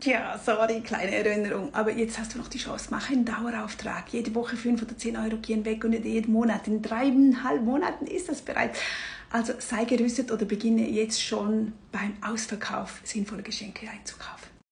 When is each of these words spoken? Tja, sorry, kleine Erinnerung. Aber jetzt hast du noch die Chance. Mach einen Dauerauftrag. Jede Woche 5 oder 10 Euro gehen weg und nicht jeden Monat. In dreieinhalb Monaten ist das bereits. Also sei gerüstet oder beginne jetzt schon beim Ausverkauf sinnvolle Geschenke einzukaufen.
Tja, 0.00 0.38
sorry, 0.44 0.80
kleine 0.80 1.12
Erinnerung. 1.12 1.74
Aber 1.74 1.90
jetzt 1.90 2.18
hast 2.18 2.34
du 2.34 2.38
noch 2.38 2.48
die 2.48 2.58
Chance. 2.58 2.88
Mach 2.90 3.10
einen 3.10 3.24
Dauerauftrag. 3.24 4.04
Jede 4.12 4.34
Woche 4.34 4.56
5 4.56 4.82
oder 4.82 4.96
10 4.96 5.16
Euro 5.16 5.38
gehen 5.38 5.64
weg 5.64 5.82
und 5.82 5.90
nicht 5.90 6.04
jeden 6.04 6.32
Monat. 6.32 6.68
In 6.68 6.82
dreieinhalb 6.82 7.62
Monaten 7.62 8.06
ist 8.06 8.28
das 8.28 8.42
bereits. 8.42 8.78
Also 9.30 9.54
sei 9.58 9.84
gerüstet 9.84 10.30
oder 10.30 10.44
beginne 10.44 10.88
jetzt 10.88 11.22
schon 11.22 11.72
beim 11.90 12.16
Ausverkauf 12.22 13.00
sinnvolle 13.04 13.42
Geschenke 13.42 13.88
einzukaufen. 13.90 14.57